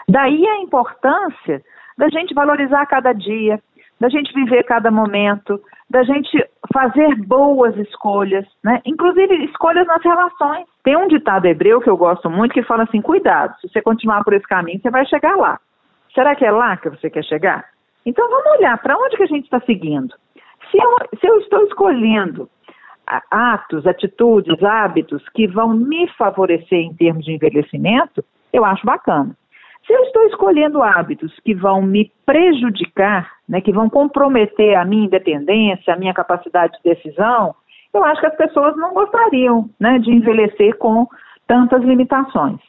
Daí 0.07 0.45
a 0.45 0.57
importância 0.57 1.61
da 1.97 2.09
gente 2.09 2.33
valorizar 2.33 2.85
cada 2.87 3.13
dia, 3.13 3.59
da 3.99 4.09
gente 4.09 4.33
viver 4.33 4.63
cada 4.63 4.91
momento, 4.91 5.59
da 5.89 6.03
gente 6.03 6.45
fazer 6.73 7.15
boas 7.25 7.75
escolhas, 7.77 8.45
né? 8.63 8.81
Inclusive 8.85 9.45
escolhas 9.45 9.87
nas 9.87 10.03
relações. 10.03 10.65
Tem 10.83 10.97
um 10.97 11.07
ditado 11.07 11.45
hebreu 11.45 11.79
que 11.79 11.89
eu 11.89 11.95
gosto 11.95 12.29
muito 12.29 12.53
que 12.53 12.63
fala 12.63 12.83
assim: 12.83 13.01
cuidado, 13.01 13.55
se 13.61 13.69
você 13.69 13.81
continuar 13.81 14.23
por 14.23 14.33
esse 14.33 14.47
caminho, 14.47 14.79
você 14.81 14.89
vai 14.89 15.05
chegar 15.05 15.35
lá. 15.37 15.59
Será 16.15 16.33
que 16.33 16.45
é 16.45 16.51
lá 16.51 16.77
que 16.77 16.89
você 16.89 17.09
quer 17.09 17.23
chegar? 17.25 17.65
Então 18.05 18.27
vamos 18.29 18.57
olhar 18.57 18.77
para 18.81 18.97
onde 18.97 19.17
que 19.17 19.23
a 19.23 19.27
gente 19.27 19.43
está 19.43 19.59
seguindo. 19.59 20.15
Se 20.71 20.77
eu, 20.77 21.19
se 21.19 21.27
eu 21.27 21.37
estou 21.39 21.63
escolhendo 21.65 22.49
atos, 23.29 23.85
atitudes, 23.85 24.63
hábitos 24.63 25.27
que 25.29 25.45
vão 25.45 25.75
me 25.75 26.07
favorecer 26.17 26.79
em 26.79 26.93
termos 26.95 27.25
de 27.25 27.33
envelhecimento, 27.33 28.23
eu 28.51 28.63
acho 28.63 28.85
bacana. 28.85 29.35
Se 29.85 29.93
eu 29.93 30.01
estou 30.03 30.23
escolhendo 30.23 30.81
hábitos 30.81 31.37
que 31.41 31.53
vão 31.53 31.81
me 31.81 32.11
prejudicar, 32.25 33.31
né, 33.47 33.61
que 33.61 33.71
vão 33.71 33.87
comprometer 33.89 34.75
a 34.75 34.85
minha 34.85 35.05
independência, 35.05 35.93
a 35.93 35.97
minha 35.97 36.13
capacidade 36.13 36.73
de 36.77 36.95
decisão, 36.95 37.53
eu 37.93 38.03
acho 38.03 38.21
que 38.21 38.27
as 38.27 38.35
pessoas 38.35 38.75
não 38.77 38.93
gostariam 38.93 39.69
né, 39.79 39.99
de 39.99 40.11
envelhecer 40.11 40.75
com 40.77 41.07
tantas 41.45 41.83
limitações. 41.83 42.59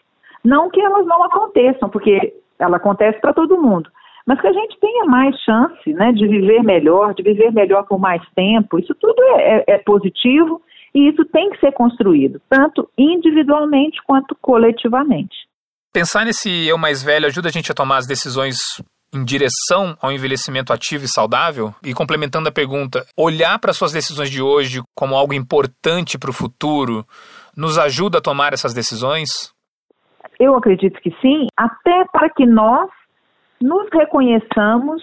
Não 0.44 0.68
que 0.68 0.80
elas 0.80 1.06
não 1.06 1.22
aconteçam, 1.24 1.88
porque 1.88 2.34
ela 2.58 2.76
acontece 2.76 3.20
para 3.20 3.32
todo 3.32 3.60
mundo. 3.60 3.90
mas 4.26 4.40
que 4.40 4.46
a 4.46 4.52
gente 4.52 4.78
tenha 4.80 5.04
mais 5.04 5.36
chance 5.40 5.92
né, 5.92 6.12
de 6.12 6.26
viver 6.26 6.62
melhor, 6.62 7.14
de 7.14 7.22
viver 7.22 7.52
melhor 7.52 7.84
por 7.84 7.98
mais 7.98 8.22
tempo. 8.34 8.78
Isso 8.78 8.94
tudo 8.94 9.22
é, 9.22 9.58
é, 9.58 9.64
é 9.75 9.78
positivo 9.78 10.60
e 10.94 11.08
isso 11.08 11.25
tem 11.26 11.50
que 11.50 11.60
ser 11.60 11.72
construído, 11.72 12.40
tanto 12.48 12.88
individualmente 12.98 14.02
quanto 14.04 14.34
coletivamente. 14.34 15.36
Pensar 15.92 16.25
nesse 16.25 16.66
eu 16.66 16.76
mais 16.76 17.02
velho 17.02 17.26
ajuda 17.26 17.48
a 17.48 17.52
gente 17.52 17.70
a 17.70 17.75
tomar 17.75 17.98
as 17.98 18.06
decisões 18.06 18.56
em 19.14 19.25
direção 19.25 19.96
ao 20.00 20.12
envelhecimento 20.12 20.72
ativo 20.72 21.04
e 21.04 21.08
saudável? 21.08 21.75
E 21.82 21.94
complementando 21.94 22.48
a 22.48 22.52
pergunta, 22.52 23.06
olhar 23.16 23.58
para 23.58 23.72
suas 23.72 23.92
decisões 23.92 24.30
de 24.30 24.42
hoje 24.42 24.82
como 24.94 25.14
algo 25.14 25.32
importante 25.32 26.18
para 26.18 26.30
o 26.30 26.34
futuro 26.34 27.06
nos 27.56 27.78
ajuda 27.78 28.18
a 28.18 28.22
tomar 28.22 28.52
essas 28.52 28.75
decisões? 28.75 29.54
Eu 30.38 30.55
acredito 30.55 31.00
que 31.00 31.14
sim, 31.21 31.47
até 31.57 32.05
para 32.12 32.28
que 32.31 32.47
nós 32.47 32.88
nos 33.61 33.88
reconheçamos 33.93 35.02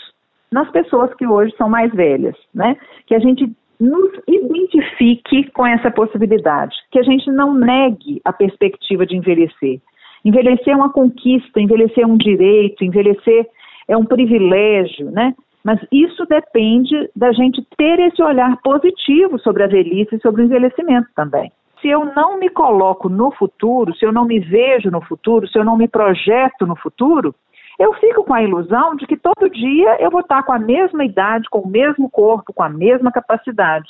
nas 0.51 0.69
pessoas 0.71 1.13
que 1.15 1.25
hoje 1.25 1.53
são 1.57 1.67
mais 1.67 1.91
velhas, 1.93 2.35
né? 2.53 2.77
Que 3.07 3.15
a 3.15 3.19
gente 3.19 3.51
nos 3.79 4.11
identifique 4.27 5.49
com 5.51 5.65
essa 5.65 5.89
possibilidade, 5.89 6.75
que 6.91 6.99
a 6.99 7.03
gente 7.03 7.29
não 7.31 7.53
negue 7.53 8.21
a 8.23 8.31
perspectiva 8.31 9.05
de 9.05 9.17
envelhecer. 9.17 9.81
Envelhecer 10.23 10.73
é 10.73 10.75
uma 10.75 10.91
conquista, 10.91 11.59
envelhecer 11.59 12.03
é 12.03 12.07
um 12.07 12.15
direito, 12.15 12.83
envelhecer 12.83 13.47
é 13.87 13.97
um 13.97 14.05
privilégio, 14.05 15.11
né? 15.11 15.33
Mas 15.63 15.79
isso 15.91 16.25
depende 16.25 17.09
da 17.15 17.31
gente 17.31 17.65
ter 17.77 17.99
esse 17.99 18.21
olhar 18.21 18.57
positivo 18.61 19.39
sobre 19.39 19.63
a 19.63 19.67
velhice 19.67 20.15
e 20.15 20.21
sobre 20.21 20.43
o 20.43 20.45
envelhecimento 20.45 21.07
também. 21.15 21.51
Se 21.83 21.89
eu 21.89 22.05
não 22.15 22.39
me 22.39 22.49
coloco 22.49 23.09
no 23.09 23.29
futuro, 23.31 23.93
se 23.93 24.05
eu 24.05 24.13
não 24.13 24.23
me 24.23 24.39
vejo 24.39 24.89
no 24.89 25.01
futuro, 25.01 25.45
se 25.49 25.59
eu 25.59 25.65
não 25.65 25.75
me 25.75 25.85
projeto 25.85 26.65
no 26.65 26.77
futuro, 26.77 27.35
eu 27.77 27.91
fico 27.95 28.23
com 28.23 28.33
a 28.33 28.41
ilusão 28.41 28.95
de 28.95 29.05
que 29.05 29.17
todo 29.17 29.49
dia 29.49 29.97
eu 29.99 30.09
vou 30.09 30.21
estar 30.21 30.43
com 30.43 30.53
a 30.53 30.59
mesma 30.59 31.03
idade, 31.03 31.49
com 31.49 31.59
o 31.59 31.67
mesmo 31.67 32.09
corpo, 32.09 32.53
com 32.53 32.63
a 32.63 32.69
mesma 32.69 33.11
capacidade. 33.11 33.89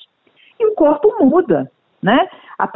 E 0.60 0.66
o 0.66 0.74
corpo 0.74 1.16
muda, 1.24 1.72
né? 2.02 2.28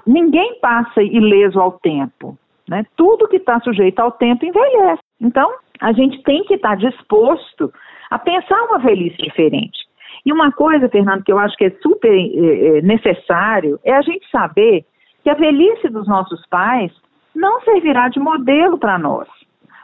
Ninguém 0.06 0.60
passa 0.62 1.02
ileso 1.02 1.60
ao 1.60 1.72
tempo, 1.72 2.38
né? 2.70 2.86
Tudo 2.96 3.28
que 3.28 3.38
está 3.38 3.60
sujeito 3.62 4.00
ao 4.00 4.12
tempo 4.12 4.46
envelhece. 4.46 5.02
Então, 5.20 5.52
a 5.82 5.94
gente 5.94 6.22
tem 6.22 6.44
que 6.44 6.54
estar 6.54 6.78
disposto 6.78 7.74
a 8.12 8.20
pensar 8.20 8.62
uma 8.66 8.78
velhice 8.78 9.18
diferente. 9.18 9.80
E 10.24 10.32
uma 10.32 10.52
coisa, 10.52 10.88
Fernando, 10.90 11.24
que 11.24 11.32
eu 11.32 11.40
acho 11.40 11.58
que 11.58 11.66
é 11.66 11.72
super 11.82 12.14
é, 12.14 12.82
necessário 12.84 13.80
é 13.84 13.94
a 13.94 14.02
gente 14.04 14.30
saber 14.30 14.86
que 15.28 15.32
a 15.32 15.34
velhice 15.34 15.90
dos 15.90 16.08
nossos 16.08 16.40
pais 16.48 16.90
não 17.36 17.60
servirá 17.60 18.08
de 18.08 18.18
modelo 18.18 18.78
para 18.78 18.98
nós. 18.98 19.28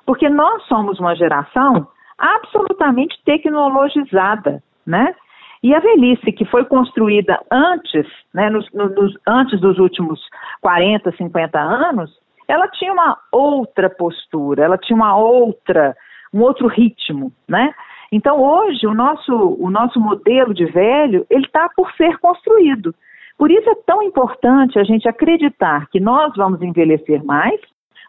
Porque 0.06 0.30
nós 0.30 0.64
somos 0.68 1.02
uma 1.02 1.18
geração 1.18 1.86
absolutamente 2.18 3.22
tecnologizada, 3.26 4.64
né? 4.88 5.14
E 5.62 5.76
a 5.76 5.82
velhice 5.82 6.32
que 6.32 6.46
foi 6.46 6.64
construída 6.64 7.38
antes, 7.52 8.08
né, 8.34 8.50
nos, 8.50 8.72
nos, 8.72 9.18
antes 9.28 9.60
dos 9.60 9.80
últimos 9.80 10.22
40, 10.62 11.12
50 11.12 11.60
anos, 11.60 12.10
ela 12.48 12.70
tinha 12.70 12.94
uma 12.94 13.18
outra 13.30 13.90
postura, 13.90 14.64
ela 14.64 14.78
tinha 14.78 14.96
uma 14.96 15.18
outra, 15.18 15.94
um 16.34 16.40
outro 16.40 16.68
ritmo, 16.68 17.34
né? 17.46 17.76
Então 18.14 18.42
hoje 18.42 18.88
o 18.88 18.94
nosso, 18.94 19.34
o 19.60 19.70
nosso 19.70 20.00
modelo 20.00 20.54
de 20.54 20.64
velho, 20.68 21.26
ele 21.30 21.46
está 21.46 21.68
por 21.76 21.92
ser 21.98 22.18
construído. 22.20 22.96
Por 23.44 23.52
isso 23.52 23.70
é 23.70 23.76
tão 23.86 24.02
importante 24.02 24.80
a 24.80 24.86
gente 24.86 25.06
acreditar 25.06 25.90
que 25.90 26.00
nós 26.00 26.32
vamos 26.38 26.62
envelhecer 26.62 27.22
mais 27.26 27.60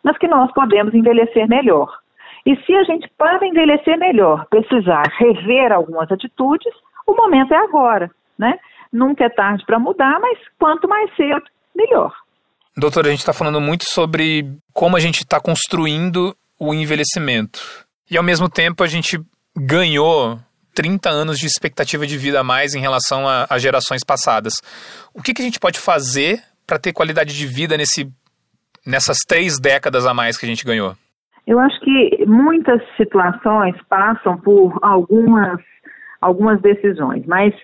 mas 0.04 0.16
que 0.18 0.28
nós 0.28 0.52
podemos 0.52 0.94
envelhecer 0.94 1.48
melhor. 1.48 1.88
E 2.46 2.54
se 2.58 2.72
a 2.72 2.84
gente, 2.84 3.10
para 3.18 3.44
envelhecer 3.44 3.98
melhor, 3.98 4.46
precisar 4.48 5.02
rever 5.18 5.72
algumas 5.72 6.12
atitudes, 6.12 6.72
o 7.04 7.16
momento 7.16 7.52
é 7.52 7.56
agora, 7.56 8.08
né? 8.38 8.60
Nunca 8.92 9.24
é 9.24 9.28
tarde 9.28 9.64
para 9.66 9.76
mudar, 9.76 10.20
mas 10.20 10.38
quanto 10.56 10.86
mais 10.86 11.12
cedo, 11.16 11.42
melhor. 11.74 12.14
Doutora, 12.76 13.08
a 13.08 13.10
gente 13.10 13.20
está 13.20 13.32
falando 13.32 13.60
muito 13.60 13.84
sobre 13.88 14.46
como 14.72 14.96
a 14.96 15.00
gente 15.00 15.24
está 15.24 15.40
construindo 15.40 16.36
o 16.60 16.72
envelhecimento. 16.72 17.60
E 18.08 18.16
ao 18.16 18.22
mesmo 18.22 18.48
tempo 18.48 18.84
a 18.84 18.86
gente 18.86 19.18
ganhou 19.56 20.38
30 20.74 21.08
anos 21.08 21.38
de 21.38 21.46
expectativa 21.46 22.06
de 22.06 22.18
vida 22.18 22.40
a 22.40 22.44
mais 22.44 22.74
em 22.74 22.80
relação 22.80 23.24
a 23.28 23.58
gerações 23.58 24.02
passadas. 24.04 24.54
O 25.14 25.22
que, 25.22 25.32
que 25.32 25.42
a 25.42 25.44
gente 25.44 25.60
pode 25.60 25.78
fazer 25.78 26.42
para 26.66 26.78
ter 26.78 26.92
qualidade 26.92 27.36
de 27.36 27.46
vida 27.46 27.76
nesse 27.76 28.10
nessas 28.86 29.18
três 29.26 29.58
décadas 29.58 30.06
a 30.06 30.12
mais 30.12 30.36
que 30.36 30.44
a 30.44 30.48
gente 30.48 30.64
ganhou? 30.64 30.94
Eu 31.46 31.58
acho 31.58 31.78
que 31.80 32.24
muitas 32.26 32.80
situações 32.96 33.76
passam 33.88 34.38
por 34.38 34.78
algumas, 34.82 35.60
algumas 36.20 36.60
decisões, 36.60 37.24
mas 37.26 37.54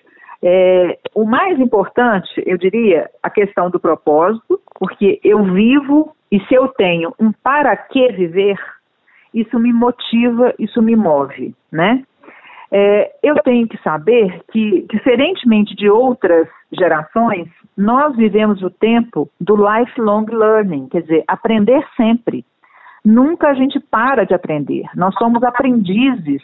é, 0.42 0.98
o 1.14 1.24
mais 1.24 1.58
importante, 1.58 2.42
eu 2.46 2.58
diria, 2.58 3.10
a 3.22 3.30
questão 3.30 3.70
do 3.70 3.80
propósito, 3.80 4.60
porque 4.78 5.20
eu 5.24 5.42
vivo 5.44 6.14
e 6.30 6.40
se 6.46 6.54
eu 6.54 6.68
tenho 6.68 7.14
um 7.18 7.32
para 7.32 7.76
que 7.76 8.12
viver, 8.12 8.58
isso 9.32 9.58
me 9.58 9.72
motiva, 9.72 10.54
isso 10.58 10.82
me 10.82 10.94
move, 10.94 11.54
né? 11.72 12.02
É, 12.72 13.12
eu 13.22 13.34
tenho 13.42 13.66
que 13.66 13.76
saber 13.82 14.42
que, 14.52 14.86
diferentemente 14.90 15.74
de 15.74 15.90
outras 15.90 16.48
gerações, 16.72 17.48
nós 17.76 18.14
vivemos 18.16 18.62
o 18.62 18.70
tempo 18.70 19.28
do 19.40 19.56
lifelong 19.56 20.26
learning, 20.30 20.88
quer 20.88 21.02
dizer, 21.02 21.24
aprender 21.26 21.84
sempre. 21.96 22.44
Nunca 23.04 23.48
a 23.48 23.54
gente 23.54 23.80
para 23.80 24.24
de 24.24 24.34
aprender. 24.34 24.84
Nós 24.94 25.14
somos 25.14 25.42
aprendizes 25.42 26.42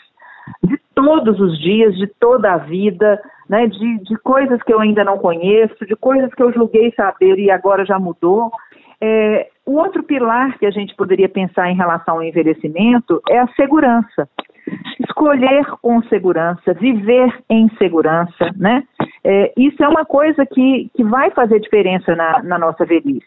de 0.62 0.78
todos 0.94 1.38
os 1.38 1.58
dias, 1.58 1.94
de 1.96 2.06
toda 2.18 2.54
a 2.54 2.58
vida, 2.58 3.20
né, 3.48 3.66
de, 3.66 3.98
de 3.98 4.16
coisas 4.18 4.62
que 4.62 4.72
eu 4.72 4.80
ainda 4.80 5.04
não 5.04 5.18
conheço, 5.18 5.86
de 5.86 5.94
coisas 5.96 6.32
que 6.34 6.42
eu 6.42 6.52
julguei 6.52 6.92
saber 6.96 7.38
e 7.38 7.50
agora 7.50 7.84
já 7.84 7.98
mudou. 7.98 8.50
É, 9.00 9.48
o 9.64 9.72
outro 9.72 10.02
pilar 10.02 10.58
que 10.58 10.66
a 10.66 10.70
gente 10.70 10.94
poderia 10.94 11.28
pensar 11.28 11.70
em 11.70 11.76
relação 11.76 12.16
ao 12.16 12.22
envelhecimento 12.22 13.20
é 13.28 13.38
a 13.38 13.48
segurança 13.48 14.28
escolher 15.00 15.64
com 15.80 16.02
segurança, 16.04 16.74
viver 16.74 17.32
em 17.48 17.68
segurança, 17.76 18.50
né? 18.56 18.84
É, 19.24 19.52
isso 19.56 19.82
é 19.82 19.88
uma 19.88 20.04
coisa 20.04 20.44
que, 20.44 20.90
que 20.94 21.04
vai 21.04 21.30
fazer 21.30 21.60
diferença 21.60 22.14
na, 22.14 22.42
na 22.42 22.58
nossa 22.58 22.84
velhice. 22.84 23.26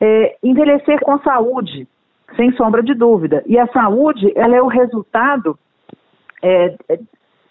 É, 0.00 0.36
envelhecer 0.42 1.00
com 1.00 1.18
saúde, 1.20 1.86
sem 2.36 2.52
sombra 2.52 2.82
de 2.82 2.94
dúvida. 2.94 3.42
E 3.46 3.58
a 3.58 3.66
saúde, 3.68 4.32
ela 4.36 4.56
é 4.56 4.62
o 4.62 4.68
resultado 4.68 5.58
é 6.42 6.76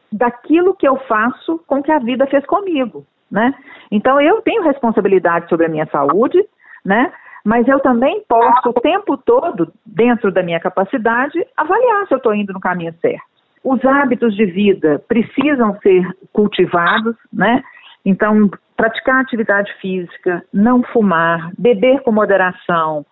daquilo 0.10 0.74
que 0.74 0.88
eu 0.88 0.96
faço 1.07 1.62
com 1.67 1.84
que 1.84 1.91
a 1.91 2.00
vida 2.00 2.25
fez 2.27 2.46
comigo, 2.46 3.05
né? 3.29 3.53
Então, 3.91 4.22
eu 4.22 4.41
tenho 4.41 4.63
responsabilidade 4.63 5.50
sobre 5.50 5.65
a 5.65 5.69
minha 5.69 5.86
saúde, 5.88 6.41
né? 6.88 7.12
mas 7.48 7.65
eu 7.65 7.79
também 7.79 8.22
posso 8.27 8.72
o 8.72 8.74
tempo 8.74 9.15
todo, 9.15 9.72
dentro 9.86 10.29
da 10.34 10.44
minha 10.44 10.60
capacidade, 10.60 11.39
avaliar 11.56 12.06
se 12.06 12.13
eu 12.13 12.17
estou 12.17 12.36
indo 12.36 12.51
no 12.51 12.60
caminho 12.60 12.94
certo. 13.00 13.24
Os 13.63 13.84
hábitos 13.86 14.36
de 14.36 14.46
vida 14.46 15.01
precisam 15.08 15.79
ser 15.79 16.06
cultivados, 16.34 17.15
né? 17.32 17.63
Então, 18.03 18.50
praticar 18.75 19.22
atividade 19.22 19.74
física, 19.79 20.44
não 20.53 20.84
fumar, 20.84 21.50
beber 21.58 22.01
com 22.01 22.12
moderação, 22.12 23.06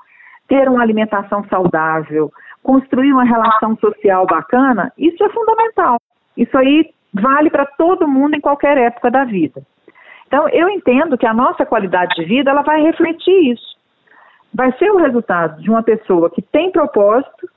ter 0.50 0.68
uma 0.68 0.82
alimentação 0.82 1.46
saudável, 1.46 2.30
construir 2.62 3.14
uma 3.14 3.24
relação 3.24 3.78
social 3.78 4.26
bacana, 4.26 4.92
isso 4.98 5.24
é 5.24 5.30
fundamental. 5.30 5.98
Isso 6.36 6.58
aí 6.58 6.90
vale 7.14 7.50
para 7.50 7.66
todo 7.66 8.06
mundo 8.06 8.36
em 8.36 8.42
qualquer 8.42 8.78
época 8.78 9.10
da 9.10 9.24
vida. 9.24 9.62
Então, 10.28 10.50
eu 10.50 10.68
entendo 10.70 11.18
que 11.18 11.26
a 11.26 11.34
nossa 11.34 11.66
qualidade 11.66 12.16
de 12.16 12.26
vida 12.26 12.52
ela 12.52 12.62
vai 12.62 12.82
refletir 12.82 13.54
isso 13.54 13.76
vai 14.56 14.72
ser 14.78 14.90
o 14.90 14.98
resultado 14.98 15.62
de 15.62 15.70
uma 15.70 15.84
pessoa 15.84 16.30
que 16.30 16.42
tem 16.42 16.72
propósito, 16.72 17.50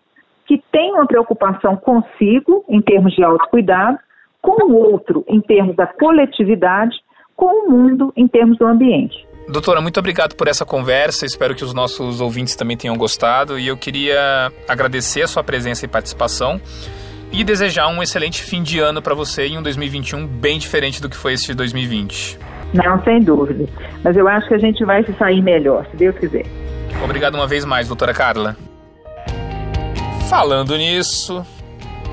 que 0.44 0.60
tem 0.72 0.92
uma 0.92 1.06
preocupação 1.06 1.76
consigo, 1.76 2.64
em 2.68 2.82
termos 2.82 3.14
de 3.14 3.22
autocuidado, 3.22 3.98
com 4.42 4.66
o 4.66 4.74
outro, 4.74 5.24
em 5.28 5.40
termos 5.40 5.76
da 5.76 5.86
coletividade, 5.86 6.96
com 7.36 7.46
o 7.46 7.70
mundo, 7.70 8.12
em 8.16 8.26
termos 8.26 8.58
do 8.58 8.66
ambiente. 8.66 9.26
Doutora, 9.48 9.80
muito 9.80 10.00
obrigado 10.00 10.34
por 10.34 10.48
essa 10.48 10.66
conversa. 10.66 11.24
Espero 11.24 11.54
que 11.54 11.62
os 11.62 11.72
nossos 11.72 12.20
ouvintes 12.20 12.56
também 12.56 12.76
tenham 12.76 12.96
gostado. 12.96 13.58
E 13.58 13.68
eu 13.68 13.76
queria 13.76 14.50
agradecer 14.68 15.22
a 15.22 15.28
sua 15.28 15.44
presença 15.44 15.84
e 15.84 15.88
participação 15.88 16.60
e 17.30 17.44
desejar 17.44 17.88
um 17.88 18.02
excelente 18.02 18.42
fim 18.42 18.62
de 18.62 18.80
ano 18.80 19.00
para 19.00 19.14
você 19.14 19.46
em 19.46 19.56
um 19.56 19.62
2021 19.62 20.26
bem 20.26 20.58
diferente 20.58 21.00
do 21.00 21.08
que 21.08 21.16
foi 21.16 21.34
esse 21.34 21.46
de 21.46 21.54
2020. 21.54 22.47
Não, 22.72 23.02
sem 23.02 23.22
dúvida. 23.22 23.66
Mas 24.04 24.16
eu 24.16 24.28
acho 24.28 24.48
que 24.48 24.54
a 24.54 24.58
gente 24.58 24.84
vai 24.84 25.02
se 25.04 25.12
sair 25.14 25.42
melhor, 25.42 25.86
se 25.90 25.96
Deus 25.96 26.16
quiser. 26.18 26.44
Obrigado 27.02 27.34
uma 27.34 27.46
vez 27.46 27.64
mais, 27.64 27.88
doutora 27.88 28.12
Carla. 28.12 28.56
Falando 30.28 30.76
nisso, 30.76 31.44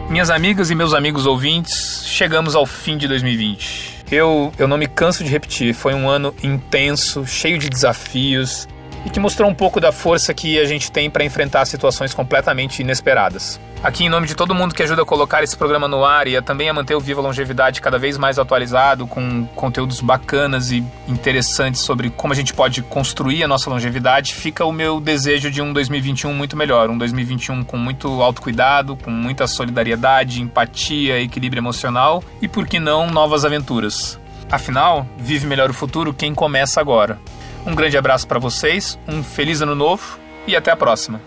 minhas 0.10 0.30
amigas 0.30 0.70
e 0.70 0.76
meus 0.76 0.94
amigos 0.94 1.26
ouvintes, 1.26 2.04
chegamos 2.06 2.56
ao 2.56 2.66
fim 2.66 2.98
de 2.98 3.08
2020. 3.08 4.06
Eu, 4.12 4.52
eu 4.58 4.68
não 4.68 4.78
me 4.78 4.88
canso 4.88 5.24
de 5.24 5.30
repetir, 5.30 5.74
foi 5.74 5.94
um 5.94 6.08
ano 6.08 6.34
intenso, 6.44 7.26
cheio 7.26 7.58
de 7.58 7.70
desafios, 7.70 8.68
e 9.06 9.10
que 9.10 9.20
mostrou 9.20 9.50
um 9.50 9.54
pouco 9.54 9.80
da 9.80 9.92
força 9.92 10.34
que 10.34 10.60
a 10.60 10.66
gente 10.66 10.92
tem 10.92 11.10
para 11.10 11.24
enfrentar 11.24 11.66
situações 11.66 12.14
completamente 12.14 12.82
inesperadas. 12.82 13.60
Aqui, 13.84 14.06
em 14.06 14.10
nome 14.10 14.26
de 14.26 14.34
todo 14.34 14.56
mundo 14.56 14.74
que 14.74 14.82
ajuda 14.82 15.04
a 15.04 15.06
colocar 15.06 15.44
esse 15.44 15.56
programa 15.56 15.88
no 15.88 16.04
ar 16.04 16.28
e 16.28 16.36
a, 16.36 16.42
também 16.42 16.68
a 16.68 16.74
manter 16.74 16.96
o 16.96 17.00
Viva 17.00 17.22
Longevidade 17.22 17.82
cada 17.82 18.00
vez 18.00 18.18
mais 18.18 18.40
atualizado, 18.40 19.06
com 19.06 19.46
conteúdos 19.56 20.02
bacanas 20.02 20.72
e 20.72 20.84
interessantes 21.08 21.82
sobre 21.82 22.10
como 22.10 22.34
a 22.34 22.36
gente 22.36 22.52
pode 22.52 22.82
construir 22.82 23.44
a 23.44 23.48
nossa 23.48 23.70
longevidade, 23.70 24.34
fica 24.34 24.66
o 24.66 24.72
meu 24.72 25.00
desejo 25.00 25.52
de 25.52 25.62
um 25.62 25.72
2021 25.72 26.34
muito 26.34 26.58
melhor. 26.58 26.90
Um 26.90 26.98
2021 26.98 27.64
com 27.64 27.78
muito 27.78 28.24
autocuidado, 28.24 28.96
com 28.96 29.12
muita 29.12 29.46
solidariedade, 29.46 30.42
empatia, 30.42 31.22
equilíbrio 31.22 31.60
emocional 31.60 32.24
e, 32.42 32.48
por 32.48 32.66
que 32.66 32.80
não, 32.80 33.06
novas 33.06 33.46
aventuras. 33.46 34.20
Afinal, 34.50 35.06
vive 35.16 35.46
melhor 35.46 35.70
o 35.70 35.74
futuro 35.74 36.12
quem 36.12 36.34
começa 36.34 36.82
agora. 36.82 37.20
Um 37.66 37.74
grande 37.74 37.98
abraço 37.98 38.28
para 38.28 38.38
vocês, 38.38 38.98
um 39.08 39.24
feliz 39.24 39.62
ano 39.62 39.74
novo 39.74 40.20
e 40.46 40.56
até 40.56 40.72
a 40.72 40.76
próxima. 40.76 41.20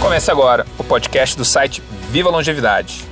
Comece 0.00 0.30
agora 0.30 0.66
o 0.76 0.84
podcast 0.84 1.36
do 1.36 1.44
site 1.44 1.82
Viva 2.10 2.30
Longevidade. 2.30 3.04